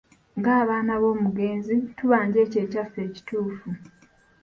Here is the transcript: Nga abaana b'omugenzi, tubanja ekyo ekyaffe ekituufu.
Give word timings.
Nga 0.37 0.51
abaana 0.61 0.93
b'omugenzi, 1.01 1.75
tubanja 1.97 2.37
ekyo 2.43 2.59
ekyaffe 2.65 2.99
ekituufu. 3.07 3.69